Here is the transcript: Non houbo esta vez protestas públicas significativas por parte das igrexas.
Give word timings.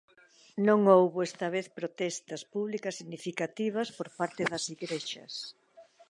Non 0.67 0.79
houbo 0.93 1.17
esta 1.29 1.47
vez 1.55 1.65
protestas 1.79 2.41
públicas 2.53 2.97
significativas 2.99 3.87
por 3.97 4.07
parte 4.19 4.41
das 4.51 4.63
igrexas. 4.75 5.33